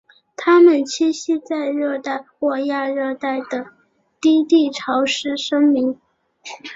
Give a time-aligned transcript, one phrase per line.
[0.35, 3.67] 它们栖息在热带或亚热带的
[4.19, 5.99] 低地潮湿森林。